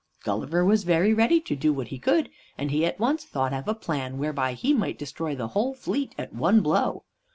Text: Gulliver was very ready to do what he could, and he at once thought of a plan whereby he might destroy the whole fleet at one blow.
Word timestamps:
Gulliver 0.23 0.65
was 0.65 0.83
very 0.83 1.13
ready 1.13 1.39
to 1.41 1.55
do 1.55 1.71
what 1.71 1.89
he 1.89 1.99
could, 1.99 2.29
and 2.57 2.71
he 2.71 2.87
at 2.87 2.99
once 2.99 3.23
thought 3.23 3.53
of 3.53 3.67
a 3.67 3.75
plan 3.75 4.17
whereby 4.17 4.53
he 4.53 4.73
might 4.73 4.97
destroy 4.97 5.35
the 5.35 5.49
whole 5.49 5.75
fleet 5.75 6.15
at 6.17 6.33
one 6.33 6.61
blow. 6.61 7.03